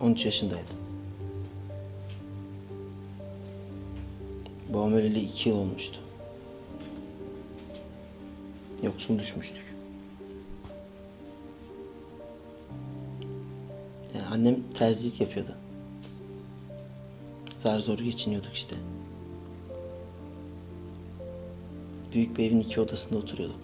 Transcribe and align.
13 0.00 0.24
yaşındaydım. 0.24 0.76
Babam 4.68 4.92
öleli 4.92 5.20
iki 5.20 5.48
yıl 5.48 5.56
olmuştu. 5.56 6.00
Yoksul 8.82 9.18
düşmüştük. 9.18 9.74
Yani 14.14 14.26
annem 14.32 14.56
terzilik 14.74 15.20
yapıyordu. 15.20 15.54
Zar 17.56 17.80
zor 17.80 17.98
geçiniyorduk 17.98 18.52
işte. 18.52 18.76
Büyük 22.12 22.38
bir 22.38 22.46
evin 22.46 22.60
iki 22.60 22.80
odasında 22.80 23.18
oturuyorduk. 23.18 23.60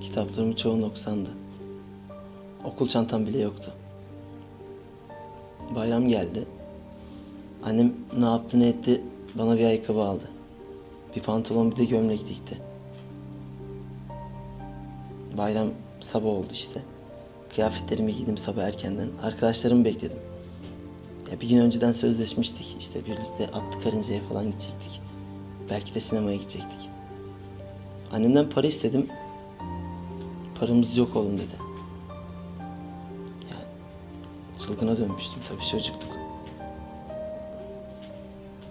Kitaplarımın 0.00 0.54
çoğu 0.54 0.80
noksandı. 0.80 1.30
Okul 2.64 2.88
çantam 2.88 3.26
bile 3.26 3.38
yoktu. 3.38 3.72
Bayram 5.74 6.08
geldi. 6.08 6.44
Annem 7.64 7.92
ne 8.18 8.24
yaptı 8.24 8.60
ne 8.60 8.68
etti 8.68 9.02
bana 9.34 9.58
bir 9.58 9.64
ayakkabı 9.64 10.02
aldı. 10.02 10.28
Bir 11.16 11.22
pantolon 11.22 11.70
bir 11.70 11.76
de 11.76 11.84
gömlek 11.84 12.28
dikti. 12.28 12.58
Bayram 15.36 15.68
sabah 16.00 16.28
oldu 16.28 16.48
işte. 16.52 16.80
Kıyafetlerimi 17.54 18.16
giydim 18.16 18.38
sabah 18.38 18.62
erkenden. 18.62 19.08
Arkadaşlarımı 19.22 19.84
bekledim. 19.84 20.18
Ya 21.32 21.40
bir 21.40 21.48
gün 21.48 21.58
önceden 21.58 21.92
sözleşmiştik. 21.92 22.76
İşte 22.80 23.04
birlikte 23.04 23.46
atlı 23.46 23.80
karıncaya 23.84 24.22
falan 24.22 24.46
gidecektik. 24.46 25.00
Belki 25.70 25.94
de 25.94 26.00
sinemaya 26.00 26.36
gidecektik. 26.36 26.90
Annemden 28.12 28.50
para 28.50 28.66
istedim. 28.66 29.08
Paramız 30.60 30.96
yok 30.96 31.16
oğlum 31.16 31.38
dedi. 31.38 31.73
Çılgına 34.66 34.96
dönmüştüm 34.98 35.42
tabii 35.48 35.64
çocuktuk. 35.64 36.10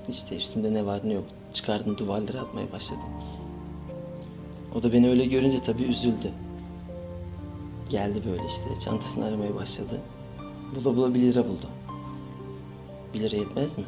İşte 0.10 0.38
üstümde 0.38 0.74
ne 0.74 0.86
var 0.86 1.02
ne 1.04 1.14
yok 1.14 1.24
çıkardım 1.54 1.98
duvarlara 1.98 2.40
atmaya 2.40 2.72
başladım. 2.72 3.04
O 4.76 4.84
da 4.84 4.94
beni 4.94 5.10
öyle 5.10 5.26
görünce 5.26 5.60
tabii 5.62 5.84
üzüldü. 5.84 6.32
Geldi 7.90 8.22
böyle 8.26 8.46
işte 8.46 8.80
çantasını 8.80 9.26
aramaya 9.26 9.56
başladı. 9.56 10.02
Bula 10.76 10.96
bula 10.96 11.14
bir 11.14 11.20
lira 11.20 11.48
buldu. 11.48 11.68
Bir 13.14 13.20
lira 13.20 13.36
yetmez 13.36 13.78
mi? 13.78 13.84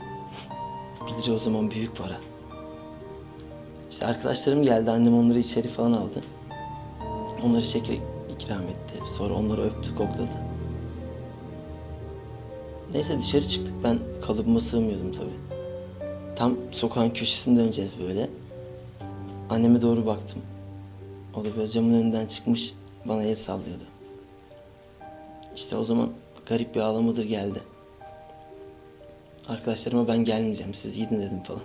bir 1.08 1.24
lira 1.24 1.36
o 1.36 1.40
zaman 1.40 1.72
büyük 1.72 1.98
para. 1.98 2.18
İşte 3.92 4.06
arkadaşlarım 4.06 4.64
geldi 4.64 4.92
annem 4.92 5.18
onları 5.18 5.40
içeri 5.40 5.68
falan 5.68 5.92
aldı. 5.94 6.24
Onları 7.44 7.64
şeker 7.64 7.98
ikram 8.36 8.64
etti. 8.64 9.00
Sonra 9.18 9.34
onları 9.34 9.62
öptü 9.62 9.96
kokladı. 9.96 10.56
Neyse 12.96 13.20
dışarı 13.20 13.48
çıktık 13.48 13.74
ben 13.84 14.00
kalıbıma 14.22 14.62
sığmıyordum 14.62 15.14
tabii. 15.14 15.66
Tam 16.36 16.58
sokağın 16.72 17.10
köşesinde 17.10 17.60
döneceğiz 17.60 18.00
böyle. 18.00 18.30
Anneme 19.50 19.82
doğru 19.82 20.06
baktım. 20.06 20.42
O 21.36 21.44
da 21.44 21.56
böyle 21.58 21.68
camın 21.68 21.94
önünden 21.94 22.26
çıkmış 22.26 22.74
bana 23.06 23.24
el 23.24 23.36
sallıyordu. 23.36 23.84
İşte 25.56 25.78
o 25.78 25.84
zaman 25.84 26.10
garip 26.46 26.76
bir 26.76 26.80
ağlamadır 26.80 27.24
geldi. 27.24 27.60
Arkadaşlarıma 29.48 30.08
ben 30.08 30.18
gelmeyeceğim 30.18 30.74
siz 30.74 30.96
gidin 30.96 31.22
dedim 31.22 31.44
falan. 31.44 31.64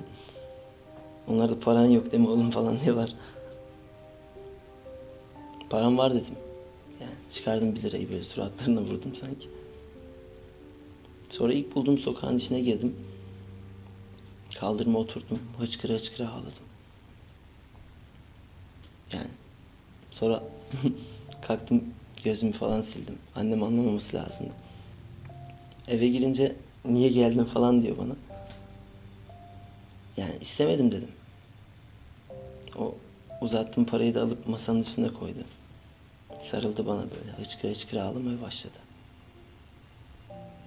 Onlar 1.28 1.50
da 1.50 1.60
paran 1.60 1.86
yok 1.86 2.12
değil 2.12 2.22
mi 2.22 2.28
oğlum 2.28 2.50
falan 2.50 2.80
diyorlar. 2.80 3.14
Param 5.70 5.98
var 5.98 6.14
dedim. 6.14 6.34
Yani 7.00 7.12
çıkardım 7.30 7.74
bir 7.74 7.82
lirayı 7.82 8.10
böyle 8.10 8.22
suratlarına 8.22 8.80
vurdum 8.80 9.16
sanki. 9.16 9.59
Sonra 11.30 11.52
ilk 11.52 11.74
bulduğum 11.74 11.98
sokağın 11.98 12.38
içine 12.38 12.60
girdim. 12.60 12.96
Kaldırıma 14.58 14.98
oturdum. 14.98 15.38
Hıçkıra 15.58 15.92
hıçkıra 15.92 16.28
ağladım. 16.28 16.64
Yani 19.12 19.28
sonra 20.10 20.42
kalktım 21.42 21.84
gözümü 22.24 22.52
falan 22.52 22.82
sildim. 22.82 23.18
Annem 23.36 23.62
anlamaması 23.62 24.16
lazımdı. 24.16 24.52
Eve 25.88 26.08
girince 26.08 26.56
niye 26.84 27.08
geldin 27.08 27.44
falan 27.44 27.82
diyor 27.82 27.98
bana. 27.98 28.16
Yani 30.16 30.34
istemedim 30.40 30.92
dedim. 30.92 31.10
O 32.78 32.94
uzattığım 33.40 33.84
parayı 33.84 34.14
da 34.14 34.22
alıp 34.22 34.48
masanın 34.48 34.80
üstüne 34.80 35.08
koydu. 35.08 35.38
Sarıldı 36.40 36.86
bana 36.86 37.00
böyle 37.00 37.32
hıçkıra 37.38 37.70
hıçkıra 37.70 38.02
ağlamaya 38.02 38.42
başladı. 38.42 38.89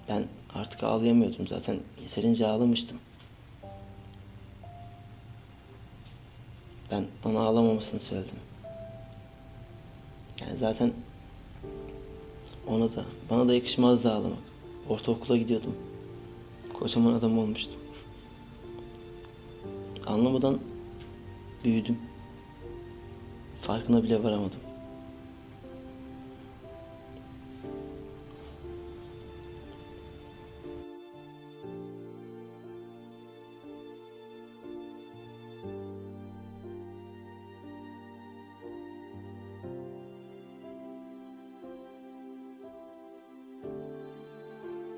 Ben 0.09 0.25
artık 0.56 0.84
ağlayamıyordum 0.84 1.47
zaten 1.47 1.78
yeterince 2.02 2.47
ağlamıştım. 2.47 2.97
Ben 6.91 7.06
ona 7.25 7.40
ağlamamasını 7.40 8.00
söyledim. 8.00 8.36
Yani 10.42 10.58
zaten 10.58 10.94
ona 12.68 12.96
da 12.96 13.06
bana 13.30 13.47
da 13.47 13.53
yakışmazdı 13.53 14.13
ağlamak. 14.13 14.40
Ortaokula 14.90 15.38
gidiyordum. 15.38 15.75
Kocaman 16.74 17.13
adam 17.13 17.38
olmuştum. 17.40 17.80
Anlamadan 20.06 20.59
büyüdüm. 21.63 21.97
Farkına 23.62 24.03
bile 24.03 24.24
varamadım. 24.24 24.59